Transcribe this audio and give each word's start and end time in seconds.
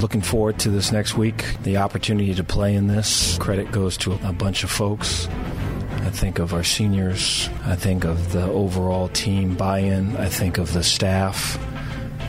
Looking 0.00 0.22
forward 0.22 0.58
to 0.60 0.70
this 0.70 0.92
next 0.92 1.18
week. 1.18 1.44
The 1.62 1.76
opportunity 1.76 2.34
to 2.34 2.42
play 2.42 2.74
in 2.74 2.86
this. 2.86 3.36
Credit 3.36 3.70
goes 3.70 3.98
to 3.98 4.12
a 4.24 4.32
bunch 4.32 4.64
of 4.64 4.70
folks. 4.70 5.26
I 5.26 6.08
think 6.08 6.38
of 6.38 6.54
our 6.54 6.64
seniors. 6.64 7.50
I 7.66 7.76
think 7.76 8.04
of 8.04 8.32
the 8.32 8.44
overall 8.44 9.08
team 9.08 9.54
buy 9.56 9.80
in. 9.80 10.16
I 10.16 10.30
think 10.30 10.56
of 10.56 10.72
the 10.72 10.82
staff 10.82 11.62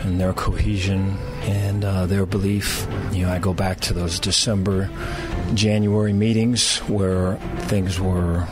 and 0.03 0.19
their 0.19 0.33
cohesion 0.33 1.17
and 1.43 1.85
uh, 1.85 2.07
their 2.07 2.25
belief. 2.25 2.85
You 3.13 3.25
know, 3.25 3.31
I 3.31 3.39
go 3.39 3.53
back 3.53 3.79
to 3.81 3.93
those 3.93 4.19
December, 4.19 4.89
January 5.53 6.11
meetings 6.11 6.79
where 6.79 7.37
things 7.67 8.01
were 8.01 8.47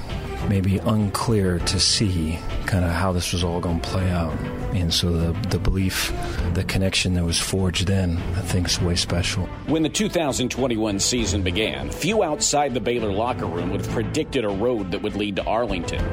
maybe 0.49 0.79
unclear 0.79 1.59
to 1.59 1.79
see 1.79 2.39
kind 2.65 2.83
of 2.83 2.91
how 2.91 3.11
this 3.11 3.31
was 3.31 3.43
all 3.43 3.59
going 3.59 3.79
to 3.79 3.87
play 3.87 4.09
out. 4.09 4.33
And 4.73 4.93
so 4.93 5.11
the, 5.11 5.47
the 5.49 5.59
belief, 5.59 6.11
the 6.53 6.63
connection 6.63 7.13
that 7.13 7.23
was 7.23 7.39
forged 7.39 7.87
then, 7.87 8.17
I 8.35 8.41
think 8.41 8.67
is 8.67 8.81
way 8.81 8.95
special. 8.95 9.45
When 9.67 9.83
the 9.83 9.89
2021 9.89 10.99
season 10.99 11.43
began, 11.43 11.89
few 11.91 12.23
outside 12.23 12.73
the 12.73 12.79
Baylor 12.81 13.11
locker 13.11 13.45
room 13.45 13.69
would 13.69 13.81
have 13.81 13.93
predicted 13.93 14.43
a 14.43 14.49
road 14.49 14.91
that 14.91 15.01
would 15.01 15.15
lead 15.15 15.37
to 15.37 15.45
Arlington. 15.45 16.03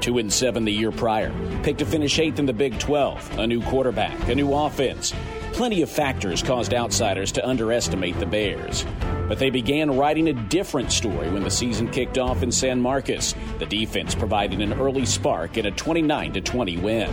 Two 0.00 0.18
and 0.18 0.32
seven 0.32 0.64
the 0.64 0.72
year 0.72 0.90
prior, 0.90 1.30
picked 1.62 1.78
to 1.78 1.86
finish 1.86 2.18
eighth 2.18 2.38
in 2.38 2.46
the 2.46 2.52
Big 2.52 2.78
12, 2.78 3.38
a 3.38 3.46
new 3.46 3.62
quarterback, 3.62 4.28
a 4.28 4.34
new 4.34 4.52
offense. 4.52 5.14
Plenty 5.52 5.82
of 5.82 5.90
factors 5.90 6.42
caused 6.42 6.72
outsiders 6.72 7.30
to 7.32 7.46
underestimate 7.46 8.18
the 8.18 8.26
Bears. 8.26 8.84
But 9.28 9.38
they 9.38 9.50
began 9.50 9.96
writing 9.96 10.28
a 10.28 10.32
different 10.32 10.92
story 10.92 11.30
when 11.30 11.42
the 11.42 11.50
season 11.50 11.90
kicked 11.90 12.18
off 12.18 12.42
in 12.42 12.52
San 12.52 12.80
Marcos. 12.80 13.34
The 13.58 13.66
defense 13.66 14.14
provided 14.14 14.60
an 14.60 14.74
early 14.74 15.06
spark 15.06 15.56
in 15.56 15.66
a 15.66 15.70
29 15.70 16.32
20 16.32 16.76
win. 16.78 17.10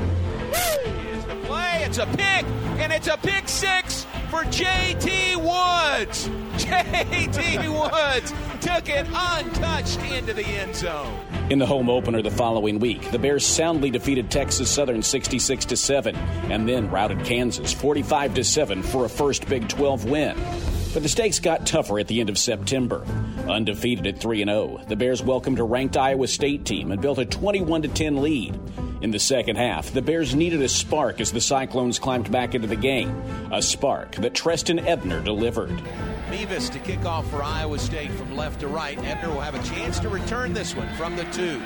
Play, 1.44 1.84
it's 1.84 1.98
a 1.98 2.06
pick, 2.06 2.46
and 2.80 2.92
it's 2.92 3.08
a 3.08 3.18
pick 3.18 3.48
six 3.48 4.06
for 4.30 4.44
JT 4.44 5.36
Woods. 5.38 6.28
JT 6.58 7.68
Woods 7.68 8.34
took 8.62 8.90
it 8.90 9.08
untouched 9.08 10.00
into 10.12 10.34
the 10.34 10.46
end 10.46 10.76
zone. 10.76 11.20
In 11.50 11.58
the 11.58 11.66
home 11.66 11.90
opener 11.90 12.22
the 12.22 12.30
following 12.30 12.78
week, 12.80 13.10
the 13.10 13.18
Bears 13.18 13.44
soundly 13.46 13.90
defeated 13.90 14.30
Texas 14.30 14.70
Southern 14.70 15.02
66 15.02 15.66
to 15.66 15.76
7 15.76 16.16
and 16.16 16.70
then 16.70 16.92
routed 16.92 17.24
Kansas 17.26 17.74
45 17.74 18.36
to 18.36 18.44
7 18.44 18.84
for 18.84 19.06
a 19.06 19.10
first 19.10 19.48
Big 19.50 19.68
12 19.68 20.06
win. 20.06 20.38
But 20.92 21.04
the 21.04 21.10
stakes 21.10 21.40
got 21.40 21.68
tougher 21.68 22.00
at 22.00 22.08
the 22.08 22.20
end 22.20 22.30
of 22.30 22.38
September. 22.38 23.06
Undefeated 23.48 24.08
at 24.08 24.20
3 24.20 24.44
0, 24.44 24.82
the 24.88 24.96
Bears 24.96 25.22
welcomed 25.22 25.60
a 25.60 25.64
ranked 25.64 25.96
Iowa 25.96 26.28
State 26.28 26.66
team 26.66 26.92
and 26.92 27.00
built 27.00 27.20
a 27.20 27.26
21 27.26 27.84
10 27.84 28.22
lead. 28.22 28.60
In 29.02 29.12
the 29.12 29.20
second 29.20 29.58
half, 29.58 29.94
the 29.94 30.02
Bears 30.02 30.36
needed 30.36 30.62
a 30.62 30.68
spark 30.68 31.22
as 31.22 31.32
the 31.32 31.40
Cyclones 31.40 32.00
climbed 32.00 32.32
back 32.32 32.56
into 32.56 32.68
the 32.68 32.76
game. 32.76 33.10
A 33.52 33.62
spark 33.62 34.16
that 34.16 34.34
Trestan 34.34 34.80
Ebner 34.80 35.22
delivered. 35.22 35.82
Mevis 36.30 36.70
to 36.70 36.80
kick 36.80 37.06
off 37.06 37.30
for 37.30 37.44
Iowa 37.44 37.80
State 37.80 38.12
from 38.12 38.36
left 38.36 38.60
to 38.62 38.68
right. 38.68 38.98
Ebner 38.98 39.30
will 39.30 39.42
have 39.42 39.56
a 39.56 39.64
chance 39.64 40.00
to 40.00 40.10
return 40.10 40.54
this 40.54 40.76
one 40.76 40.94
from 40.96 41.16
the 41.16 41.24
two 41.26 41.62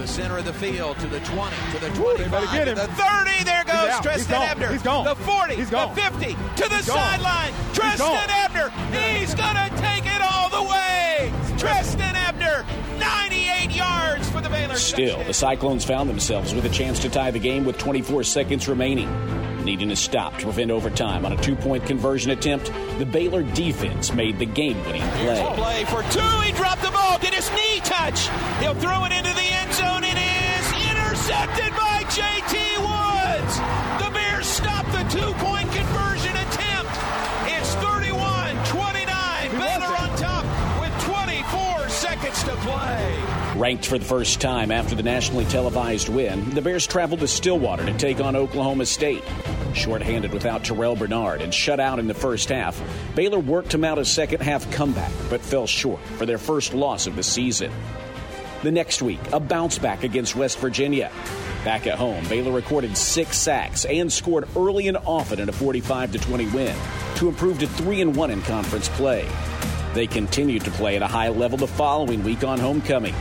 the 0.00 0.08
center 0.08 0.38
of 0.38 0.44
the 0.46 0.52
field, 0.52 0.98
to 0.98 1.06
the 1.06 1.20
20, 1.20 1.56
to 1.72 1.78
the 1.78 1.90
25, 1.90 2.64
to 2.68 2.74
the 2.74 2.86
30. 2.86 3.44
There 3.44 3.64
goes 3.64 4.00
Trestan 4.00 4.42
Ebner. 4.42 4.72
He's 4.72 4.82
gone. 4.82 5.04
The 5.04 5.14
40, 5.14 5.56
He's 5.56 5.66
the 5.68 5.76
gone. 5.76 5.94
the 5.94 6.00
50, 6.00 6.26
to 6.34 6.68
the 6.68 6.82
sideline. 6.82 7.52
Trestan 7.74 8.30
Ebner. 8.30 8.70
He's 8.96 9.34
going 9.34 9.56
to 9.56 9.70
take 9.76 10.06
it 10.06 10.22
all 10.22 10.48
the 10.48 10.70
way. 10.70 11.32
Trestan 11.58 12.16
Ebner, 12.16 12.64
98 12.98 13.70
yards 13.70 14.30
for 14.30 14.40
the 14.40 14.48
Baylor. 14.48 14.76
Still, 14.76 15.22
the 15.24 15.34
Cyclones 15.34 15.84
found 15.84 16.08
themselves 16.08 16.54
with 16.54 16.64
a 16.64 16.70
chance 16.70 16.98
to 17.00 17.10
tie 17.10 17.30
the 17.30 17.38
game 17.38 17.66
with 17.66 17.76
24 17.76 18.24
seconds 18.24 18.68
remaining. 18.68 19.08
Needing 19.64 19.90
a 19.90 19.96
stop 19.96 20.38
to 20.38 20.44
prevent 20.44 20.70
overtime 20.70 21.26
on 21.26 21.34
a 21.34 21.36
two 21.36 21.54
point 21.54 21.84
conversion 21.84 22.30
attempt, 22.30 22.72
the 22.98 23.04
Baylor 23.04 23.42
defense 23.42 24.14
made 24.14 24.38
the 24.38 24.46
game 24.46 24.82
winning 24.86 25.02
play. 25.02 25.52
Play 25.54 25.84
for 25.84 26.02
two. 26.10 26.20
He 26.40 26.52
dropped 26.52 26.80
the 26.80 26.90
ball. 26.90 27.18
Did 27.18 27.34
his 27.34 27.50
knee 27.50 27.80
touch? 27.84 28.28
He'll 28.60 28.74
throw 28.74 29.04
it 29.04 29.12
into 29.12 29.34
the 29.34 29.39
Ranked 43.60 43.84
for 43.84 43.98
the 43.98 44.06
first 44.06 44.40
time 44.40 44.70
after 44.70 44.94
the 44.94 45.02
nationally 45.02 45.44
televised 45.44 46.08
win, 46.08 46.48
the 46.48 46.62
Bears 46.62 46.86
traveled 46.86 47.20
to 47.20 47.28
Stillwater 47.28 47.84
to 47.84 47.92
take 47.92 48.18
on 48.18 48.34
Oklahoma 48.34 48.86
State. 48.86 49.22
Short-handed 49.74 50.32
without 50.32 50.64
Terrell 50.64 50.96
Bernard 50.96 51.42
and 51.42 51.52
shut 51.52 51.78
out 51.78 51.98
in 51.98 52.06
the 52.06 52.14
first 52.14 52.48
half, 52.48 52.82
Baylor 53.14 53.38
worked 53.38 53.72
to 53.72 53.78
mount 53.78 54.00
a 54.00 54.04
second 54.06 54.40
half 54.40 54.72
comeback, 54.72 55.12
but 55.28 55.42
fell 55.42 55.66
short 55.66 56.00
for 56.16 56.24
their 56.24 56.38
first 56.38 56.72
loss 56.72 57.06
of 57.06 57.16
the 57.16 57.22
season. 57.22 57.70
The 58.62 58.72
next 58.72 59.02
week, 59.02 59.20
a 59.30 59.38
bounce 59.38 59.78
back 59.78 60.04
against 60.04 60.34
West 60.34 60.58
Virginia. 60.58 61.12
Back 61.62 61.86
at 61.86 61.98
home, 61.98 62.26
Baylor 62.30 62.52
recorded 62.52 62.96
six 62.96 63.36
sacks 63.36 63.84
and 63.84 64.10
scored 64.10 64.48
early 64.56 64.88
and 64.88 64.96
often 64.96 65.38
in 65.38 65.50
a 65.50 65.52
45 65.52 66.18
20 66.18 66.46
win 66.46 66.74
to 67.16 67.28
improve 67.28 67.58
to 67.58 67.66
3 67.66 68.00
and 68.00 68.16
1 68.16 68.30
in 68.30 68.40
conference 68.40 68.88
play. 68.88 69.28
They 69.92 70.06
continued 70.06 70.64
to 70.64 70.70
play 70.70 70.96
at 70.96 71.02
a 71.02 71.06
high 71.06 71.28
level 71.28 71.58
the 71.58 71.66
following 71.66 72.24
week 72.24 72.42
on 72.42 72.58
homecoming. 72.58 73.14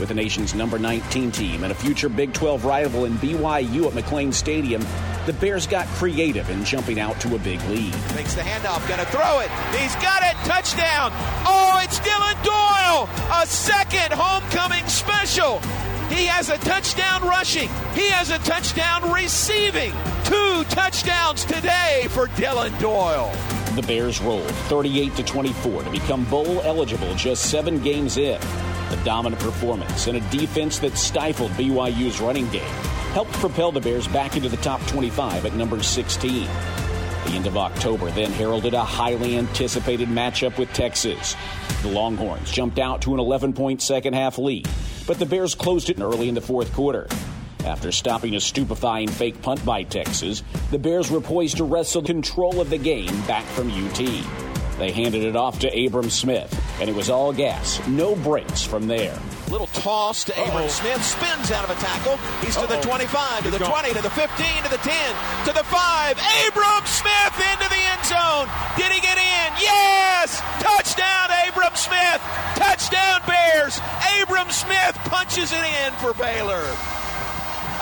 With 0.00 0.08
the 0.08 0.14
nation's 0.14 0.54
number 0.54 0.78
19 0.78 1.30
team 1.30 1.62
and 1.62 1.70
a 1.70 1.74
future 1.74 2.08
Big 2.08 2.32
12 2.32 2.64
rival 2.64 3.04
in 3.04 3.14
BYU 3.14 3.86
at 3.86 3.92
McLane 3.92 4.34
Stadium, 4.34 4.84
the 5.24 5.32
Bears 5.34 5.66
got 5.66 5.86
creative 5.86 6.50
in 6.50 6.64
jumping 6.64 6.98
out 6.98 7.20
to 7.20 7.36
a 7.36 7.38
big 7.38 7.62
lead. 7.68 7.94
Makes 8.14 8.34
the 8.34 8.42
handoff, 8.42 8.86
gonna 8.88 9.04
throw 9.06 9.38
it. 9.38 9.50
He's 9.78 9.94
got 9.96 10.22
it. 10.22 10.36
Touchdown. 10.44 11.12
Oh, 11.46 11.80
it's 11.82 12.00
Dillon 12.00 12.36
Doyle. 12.42 13.08
A 13.40 13.46
second 13.46 14.12
homecoming 14.12 14.86
special. 14.88 15.60
He 16.10 16.26
has 16.26 16.50
a 16.50 16.58
touchdown 16.58 17.22
rushing. 17.22 17.68
He 17.94 18.08
has 18.10 18.30
a 18.30 18.38
touchdown 18.38 19.10
receiving. 19.12 19.92
Two 20.24 20.64
touchdowns 20.68 21.44
today 21.44 22.06
for 22.10 22.26
Dillon 22.36 22.72
Doyle. 22.80 23.32
The 23.76 23.82
Bears 23.82 24.20
rolled 24.20 24.50
38 24.68 25.16
to 25.16 25.22
24 25.22 25.84
to 25.84 25.90
become 25.90 26.24
bowl 26.24 26.60
eligible 26.62 27.14
just 27.14 27.50
seven 27.50 27.78
games 27.80 28.18
in. 28.18 28.40
A 28.90 29.04
dominant 29.04 29.40
performance 29.40 30.06
and 30.06 30.16
a 30.16 30.30
defense 30.30 30.78
that 30.80 30.96
stifled 30.96 31.50
BYU's 31.52 32.20
running 32.20 32.48
game 32.50 32.62
helped 33.12 33.32
propel 33.34 33.72
the 33.72 33.80
Bears 33.80 34.06
back 34.08 34.36
into 34.36 34.48
the 34.48 34.56
top 34.58 34.84
25 34.86 35.46
at 35.46 35.54
number 35.54 35.82
16. 35.82 36.48
The 37.24 37.30
end 37.30 37.46
of 37.46 37.56
October 37.56 38.10
then 38.10 38.30
heralded 38.32 38.74
a 38.74 38.84
highly 38.84 39.38
anticipated 39.38 40.08
matchup 40.08 40.58
with 40.58 40.72
Texas. 40.72 41.34
The 41.82 41.88
Longhorns 41.88 42.50
jumped 42.50 42.78
out 42.78 43.02
to 43.02 43.14
an 43.14 43.20
11 43.20 43.54
point 43.54 43.80
second 43.80 44.14
half 44.14 44.36
lead, 44.36 44.68
but 45.06 45.18
the 45.18 45.26
Bears 45.26 45.54
closed 45.54 45.88
it 45.88 46.00
early 46.00 46.28
in 46.28 46.34
the 46.34 46.40
fourth 46.40 46.72
quarter. 46.74 47.06
After 47.64 47.90
stopping 47.92 48.36
a 48.36 48.40
stupefying 48.40 49.08
fake 49.08 49.40
punt 49.40 49.64
by 49.64 49.84
Texas, 49.84 50.42
the 50.70 50.78
Bears 50.78 51.10
were 51.10 51.20
poised 51.20 51.56
to 51.56 51.64
wrestle 51.64 52.02
control 52.02 52.60
of 52.60 52.68
the 52.68 52.78
game 52.78 53.22
back 53.22 53.44
from 53.44 53.70
UT. 53.70 54.43
They 54.78 54.90
handed 54.90 55.22
it 55.22 55.36
off 55.36 55.60
to 55.60 55.68
Abram 55.70 56.10
Smith, 56.10 56.50
and 56.80 56.90
it 56.90 56.96
was 56.96 57.08
all 57.08 57.32
gas, 57.32 57.80
no 57.86 58.16
brakes 58.16 58.62
from 58.62 58.88
there. 58.88 59.16
Little 59.48 59.68
toss 59.68 60.24
to 60.24 60.32
Abram 60.34 60.68
Smith, 60.68 61.04
spins 61.04 61.52
out 61.52 61.62
of 61.62 61.70
a 61.70 61.78
tackle. 61.80 62.16
He's 62.42 62.56
to 62.56 62.66
the 62.66 62.80
25, 62.80 63.44
to 63.44 63.50
the 63.50 63.58
20, 63.58 63.92
to 63.94 64.02
the 64.02 64.10
15, 64.10 64.62
to 64.64 64.70
the 64.70 64.78
10, 64.78 65.14
to 65.46 65.52
the 65.52 65.62
5. 65.62 66.18
Abram 66.48 66.86
Smith 66.86 67.36
into 67.54 67.68
the 67.70 67.78
end 67.78 68.04
zone. 68.04 68.50
Did 68.76 68.90
he 68.90 69.00
get 69.00 69.16
in? 69.16 69.52
Yes! 69.62 70.42
Touchdown, 70.58 71.30
Abram 71.46 71.76
Smith! 71.76 72.20
Touchdown, 72.58 73.22
Bears! 73.28 73.78
Abram 74.22 74.50
Smith 74.50 74.98
punches 75.06 75.52
it 75.52 75.64
in 75.86 75.92
for 76.02 76.14
Baylor. 76.14 76.66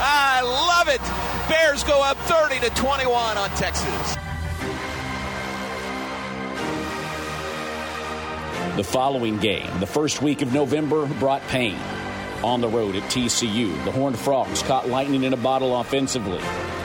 I 0.00 0.40
love 0.44 0.88
it. 0.88 1.00
Bears 1.48 1.84
go 1.84 2.02
up 2.02 2.16
30 2.28 2.60
to 2.60 2.70
21 2.70 3.36
on 3.36 3.50
Texas. 3.50 4.16
The 8.78 8.84
following 8.84 9.38
game, 9.38 9.80
the 9.80 9.88
first 9.88 10.22
week 10.22 10.40
of 10.40 10.52
November, 10.52 11.04
brought 11.14 11.42
pain. 11.48 11.76
On 12.44 12.60
the 12.60 12.68
road 12.68 12.94
at 12.94 13.02
TCU, 13.10 13.84
the 13.84 13.90
Horned 13.90 14.16
Frogs 14.16 14.62
caught 14.62 14.88
lightning 14.88 15.24
in 15.24 15.32
a 15.32 15.36
bottle 15.36 15.80
offensively. 15.80 16.38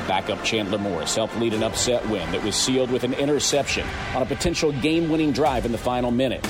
Backup 0.07 0.43
Chandler 0.43 0.79
Morris 0.79 1.15
helped 1.15 1.37
lead 1.37 1.53
an 1.53 1.61
upset 1.61 2.03
win 2.09 2.31
that 2.31 2.43
was 2.43 2.55
sealed 2.55 2.89
with 2.89 3.03
an 3.03 3.13
interception 3.13 3.85
on 4.15 4.23
a 4.23 4.25
potential 4.25 4.71
game 4.71 5.07
winning 5.07 5.33
drive 5.33 5.67
in 5.67 5.71
the 5.71 5.77
final 5.77 6.09
minute. 6.09 6.41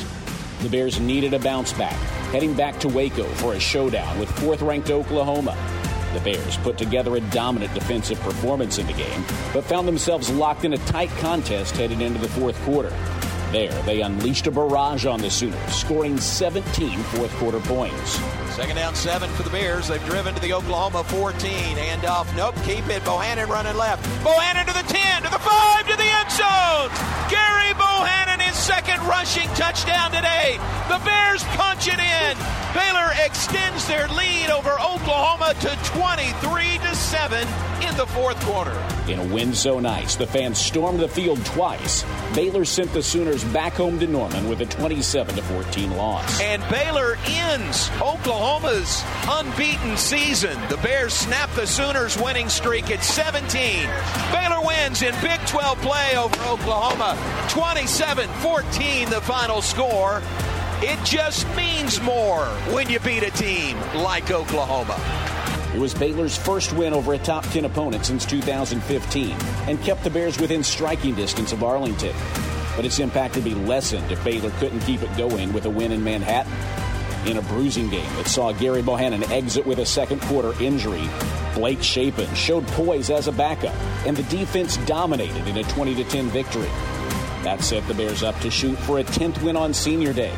The 0.61 0.69
Bears 0.69 1.01
needed 1.01 1.33
a 1.33 1.39
bounce 1.39 1.73
back, 1.73 1.99
heading 2.31 2.53
back 2.53 2.79
to 2.79 2.87
Waco 2.87 3.25
for 3.25 3.53
a 3.53 3.59
showdown 3.59 4.17
with 4.19 4.31
fourth 4.39 4.61
ranked 4.61 4.91
Oklahoma. 4.91 5.57
The 6.13 6.21
Bears 6.21 6.55
put 6.55 6.77
together 6.77 7.17
a 7.17 7.19
dominant 7.19 7.73
defensive 7.73 8.21
performance 8.21 8.77
in 8.77 8.87
the 8.87 8.93
game, 8.93 9.25
but 9.51 9.65
found 9.65 9.89
themselves 9.89 10.29
locked 10.29 10.63
in 10.63 10.71
a 10.71 10.77
tight 10.77 11.09
contest 11.17 11.75
headed 11.75 11.99
into 11.99 12.19
the 12.19 12.29
fourth 12.29 12.57
quarter. 12.61 12.93
There, 13.53 13.83
they 13.83 14.01
unleashed 14.01 14.47
a 14.47 14.51
barrage 14.51 15.05
on 15.05 15.21
the 15.21 15.29
Sooners, 15.29 15.75
scoring 15.75 16.17
17 16.17 16.97
fourth 17.13 17.31
quarter 17.35 17.59
points. 17.59 18.19
Second 18.55 18.77
down, 18.77 18.95
seven 18.95 19.29
for 19.29 19.43
the 19.43 19.51
Bears. 19.51 19.89
They've 19.89 20.03
driven 20.05 20.33
to 20.33 20.41
the 20.41 20.53
Oklahoma 20.53 21.03
14. 21.03 21.77
Hand 21.77 22.03
off. 22.03 22.35
Nope. 22.35 22.55
Keep 22.65 22.89
it. 22.89 23.05
Bohanon 23.05 23.47
running 23.47 23.77
left. 23.77 24.01
Bohanon 24.23 24.65
to 24.65 24.73
the 24.73 24.81
10, 24.91 25.21
to 25.21 25.29
the 25.29 25.37
5, 25.37 25.87
to 25.87 25.95
the 25.95 26.01
end 26.01 26.31
zone. 26.33 26.89
Gerry 27.29 27.77
Bohanon, 27.77 28.39
his 28.39 28.57
second 28.57 28.99
rushing 29.05 29.47
touchdown 29.53 30.09
today. 30.09 30.57
The 30.89 30.97
Bears 31.05 31.43
punch 31.53 31.85
it 31.85 32.01
in. 32.01 32.33
Baylor 32.73 33.13
extends 33.23 33.85
their 33.87 34.07
lead 34.07 34.49
over 34.49 34.73
Oklahoma 34.81 35.53
to 35.61 35.77
23 35.93 36.79
to 36.79 36.95
7 36.95 37.47
in 37.85 37.95
the 37.97 38.07
fourth 38.07 38.39
quarter. 38.41 38.73
In 39.07 39.19
a 39.19 39.33
win 39.33 39.53
so 39.53 39.81
nice, 39.81 40.15
the 40.15 40.25
fans 40.25 40.57
stormed 40.57 41.01
the 41.01 41.09
field 41.09 41.43
twice. 41.45 42.05
Baylor 42.33 42.63
sent 42.63 42.93
the 42.93 43.03
Sooners 43.03 43.43
back 43.43 43.73
home 43.73 43.99
to 43.99 44.07
Norman 44.07 44.47
with 44.47 44.61
a 44.61 44.65
27 44.65 45.35
14 45.35 45.97
loss. 45.97 46.39
And 46.39 46.63
Baylor 46.69 47.17
ends 47.25 47.89
Oklahoma's 48.01 49.03
unbeaten 49.27 49.97
season. 49.97 50.57
The 50.69 50.77
Bears 50.77 51.13
snap 51.13 51.51
the 51.51 51.67
Sooners' 51.67 52.17
winning 52.17 52.47
streak 52.47 52.91
at 52.91 53.03
17. 53.03 53.89
Baylor 54.31 54.65
wins 54.65 55.01
in 55.01 55.13
Big 55.21 55.45
12 55.47 55.81
play 55.81 56.15
over 56.15 56.41
Oklahoma, 56.43 57.17
27 57.49 58.29
14 58.29 59.09
the 59.09 59.19
final 59.19 59.61
score. 59.61 60.21
It 60.81 61.03
just 61.03 61.45
means 61.57 62.01
more 62.01 62.45
when 62.73 62.89
you 62.89 62.99
beat 63.01 63.23
a 63.23 63.31
team 63.31 63.77
like 63.95 64.31
Oklahoma. 64.31 65.32
It 65.73 65.79
was 65.79 65.95
Baylor's 65.95 66.37
first 66.37 66.71
win 66.73 66.93
over 66.93 67.15
a 67.15 67.17
top 67.17 67.43
10 67.45 67.65
opponent 67.65 68.05
since 68.05 68.25
2015 68.25 69.31
and 69.67 69.81
kept 69.81 70.03
the 70.03 70.09
Bears 70.11 70.39
within 70.39 70.63
striking 70.63 71.15
distance 71.15 71.51
of 71.51 71.63
Arlington. 71.63 72.15
But 72.75 72.85
its 72.85 72.99
impact 72.99 73.35
would 73.35 73.43
be 73.43 73.55
lessened 73.55 74.11
if 74.11 74.23
Baylor 74.23 74.51
couldn't 74.59 74.81
keep 74.81 75.01
it 75.01 75.17
going 75.17 75.51
with 75.51 75.65
a 75.65 75.71
win 75.71 75.91
in 75.91 76.03
Manhattan. 76.03 76.53
In 77.27 77.37
a 77.37 77.41
bruising 77.41 77.89
game 77.89 78.15
that 78.17 78.27
saw 78.27 78.53
Gerry 78.53 78.83
Bohanon 78.83 79.23
exit 79.31 79.65
with 79.65 79.79
a 79.79 79.85
second 79.85 80.21
quarter 80.21 80.53
injury, 80.61 81.09
Blake 81.55 81.81
Shapen 81.81 82.31
showed 82.35 82.67
poise 82.67 83.09
as 83.09 83.27
a 83.27 83.31
backup, 83.31 83.75
and 84.05 84.15
the 84.15 84.23
defense 84.23 84.77
dominated 84.85 85.47
in 85.47 85.57
a 85.57 85.63
20 85.63 86.03
10 86.03 86.27
victory. 86.27 86.69
That 87.43 87.61
set 87.61 87.87
the 87.87 87.93
Bears 87.95 88.21
up 88.21 88.39
to 88.41 88.51
shoot 88.51 88.77
for 88.79 88.99
a 88.99 89.03
10th 89.03 89.41
win 89.41 89.57
on 89.57 89.73
Senior 89.73 90.13
Day. 90.13 90.33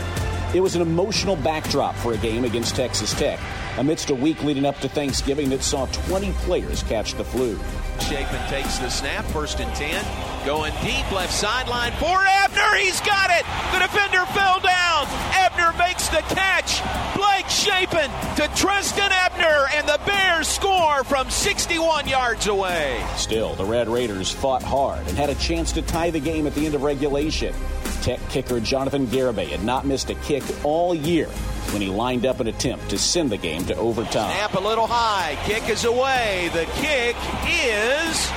It 0.54 0.62
was 0.62 0.76
an 0.76 0.82
emotional 0.82 1.36
backdrop 1.36 1.96
for 1.96 2.14
a 2.14 2.18
game 2.18 2.46
against 2.46 2.76
Texas 2.76 3.14
Tech, 3.14 3.40
amidst 3.78 4.10
a 4.10 4.16
week 4.16 4.42
leading 4.44 4.66
up 4.66 4.80
to 4.80 4.90
Thanksgiving 4.90 5.50
that 5.50 5.64
saw 5.64 5.86
20 6.08 6.32
players 6.44 6.84
catch 6.84 7.14
the 7.16 7.24
flu. 7.24 7.60
Shapen 8.00 8.40
takes 8.50 8.78
the 8.80 8.90
snap, 8.90 9.26
first 9.26 9.60
and 9.60 9.74
10. 9.76 10.46
Going 10.46 10.74
deep, 10.84 11.10
left 11.12 11.34
sideline 11.34 11.92
for 11.94 12.24
Ebner. 12.44 12.76
He's 12.78 13.00
got 13.02 13.30
it. 13.32 13.46
The 13.74 13.80
defender 13.80 14.26
fell 14.34 14.60
down. 14.60 15.08
Ebner 15.34 15.74
makes 15.78 16.10
the 16.10 16.22
catch. 16.36 16.82
Blake 17.16 17.48
Shapen 17.50 18.12
to 18.36 18.48
Trestan 18.56 19.12
Ebner, 19.12 19.68
and 19.74 19.88
the 19.88 20.00
Bears 20.06 20.48
score 20.48 21.04
from 21.04 21.30
61 21.30 22.08
yards 22.08 22.48
away. 22.48 23.04
Still, 23.16 23.56
the 23.56 23.66
Red 23.66 23.88
Raiders 23.88 24.32
fought 24.32 24.62
hard 24.62 25.08
and 25.08 25.18
had 25.18 25.30
a 25.30 25.36
chance 25.36 25.72
to 25.74 25.82
tie 25.82 26.12
the 26.12 26.20
game 26.20 26.46
at 26.48 26.54
the 26.54 26.66
end 26.66 26.76
of 26.76 26.84
regulation. 26.84 27.56
Tech 28.02 28.20
kicker 28.30 28.60
Jonathan 28.60 29.08
Garibay 29.08 29.48
had 29.48 29.64
not 29.64 29.86
missed 29.86 30.10
a 30.10 30.16
kick 30.16 30.44
all 30.64 30.94
year 30.94 31.30
when 31.72 31.82
he 31.82 31.88
lined 31.88 32.26
up 32.26 32.40
an 32.40 32.48
attempt 32.48 32.90
to 32.90 32.98
send 32.98 33.30
the 33.30 33.38
game 33.38 33.66
to 33.66 33.76
overtime. 33.76 34.32
Snap 34.32 34.54
a 34.56 34.60
little 34.60 34.88
high. 34.88 35.38
Kick 35.46 35.70
is 35.70 35.86
away. 35.86 36.50
The 36.54 36.66
kick 36.80 37.16
is 37.48 38.32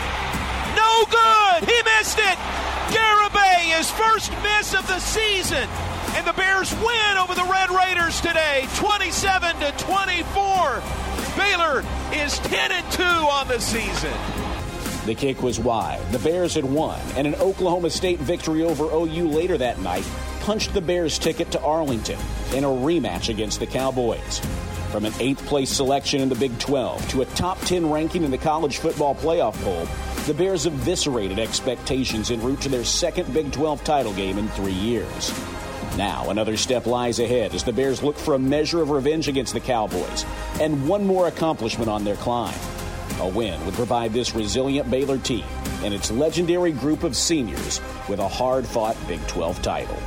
no 0.77 1.05
good. 1.11 1.69
He 1.69 1.79
missed 1.99 2.19
it. 2.19 2.39
Garibay, 2.91 3.77
his 3.77 3.91
first 3.91 4.33
miss 4.43 4.75
of 4.75 4.87
the 4.87 4.99
season. 5.01 5.69
And 6.17 6.27
the 6.27 6.33
Bears 6.33 6.73
win 6.75 7.19
over 7.19 7.35
the 7.35 7.45
Red 7.45 7.71
Raiders 7.71 8.21
today, 8.21 8.67
27 8.77 9.57
to 9.61 9.73
24. 9.73 10.83
Baylor 11.37 11.85
is 12.13 12.39
10 12.39 12.73
and 12.73 12.93
2 12.93 13.03
on 13.03 13.47
the 13.47 13.61
season. 13.61 14.15
The 15.05 15.15
kick 15.15 15.43
was 15.43 15.61
wide. 15.61 16.01
The 16.13 16.19
Bears 16.19 16.55
had 16.55 16.65
won, 16.65 17.01
and 17.17 17.27
an 17.27 17.35
Oklahoma 17.37 17.91
State 17.91 18.19
victory 18.19 18.63
over 18.63 18.85
OU 18.85 19.29
later 19.29 19.59
that 19.59 19.79
night 19.81 20.05
punched 20.49 20.73
the 20.73 20.81
Bears' 20.81 21.19
ticket 21.19 21.51
to 21.51 21.61
Arlington 21.61 22.19
in 22.55 22.65
a 22.65 22.69
rematch 22.69 23.29
against 23.29 23.61
the 23.61 23.67
Cowboys. 23.67 24.39
From 24.91 25.05
an 25.05 25.13
eighth 25.21 25.45
place 25.45 25.69
selection 25.69 26.23
in 26.23 26.31
the 26.31 26.35
Big 26.35 26.59
12 26.59 27.07
to 27.11 27.21
a 27.21 27.27
top 27.27 27.61
10 27.67 27.91
ranking 27.91 28.25
in 28.25 28.31
the 28.31 28.39
college 28.39 28.79
football 28.79 29.15
playoff 29.15 29.63
poll, 29.63 29.87
the 30.25 30.33
Bears 30.33 30.65
eviscerated 30.65 31.39
expectations 31.39 32.31
en 32.31 32.41
route 32.41 32.63
to 32.63 32.71
their 32.71 32.87
second 32.87 33.31
Big 33.35 33.53
12 33.53 33.85
title 33.85 34.15
game 34.15 34.39
in 34.39 34.49
three 34.49 34.73
years. 34.73 35.39
Now, 35.99 36.31
another 36.31 36.57
step 36.57 36.87
lies 36.87 37.19
ahead 37.19 37.55
as 37.55 37.63
the 37.63 37.75
Bears 37.75 38.03
look 38.03 38.17
for 38.17 38.33
a 38.33 38.39
measure 38.39 38.81
of 38.81 38.89
revenge 38.89 39.29
against 39.29 39.53
the 39.53 39.61
Cowboys 39.61 40.25
and 40.63 40.89
one 40.89 41.07
more 41.07 41.29
accomplishment 41.29 41.91
on 41.91 42.05
their 42.05 42.17
climb. 42.17 42.59
A 43.21 43.29
win 43.29 43.63
would 43.67 43.75
provide 43.75 44.15
this 44.15 44.35
resilient 44.35 44.91
Baylor 44.91 45.19
team 45.19 45.45
and 45.83 45.93
its 45.93 46.11
legendary 46.11 46.73
group 46.73 47.03
of 47.03 47.15
seniors 47.15 47.83
with 48.09 48.19
a 48.19 48.29
hard 48.29 48.67
fought 48.67 48.97
Big 49.07 49.21
12 49.27 49.61
title. 49.61 49.99